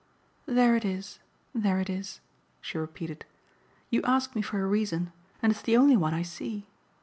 [0.47, 1.19] "There it is,
[1.53, 2.21] there it is,"
[2.59, 3.23] she repeated.
[3.91, 5.11] "You ask me for a reason,
[5.43, 6.65] and it's the only one I see.